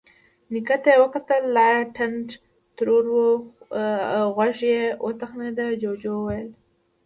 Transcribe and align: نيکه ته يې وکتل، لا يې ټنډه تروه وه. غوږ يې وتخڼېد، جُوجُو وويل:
نيکه 0.51 0.75
ته 0.83 0.89
يې 0.93 0.99
وکتل، 1.03 1.43
لا 1.55 1.65
يې 1.73 1.81
ټنډه 1.95 2.35
تروه 2.77 3.01
وه. 3.15 3.29
غوږ 4.35 4.57
يې 4.71 4.83
وتخڼېد، 5.05 5.59
جُوجُو 5.81 6.11
وويل: 6.17 6.49